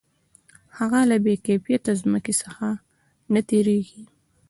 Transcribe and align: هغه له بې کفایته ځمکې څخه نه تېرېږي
هغه 0.77 0.99
له 1.09 1.17
بې 1.23 1.33
کفایته 1.45 1.91
ځمکې 2.01 2.33
څخه 2.41 2.67
نه 3.33 3.41
تېرېږي 3.49 4.03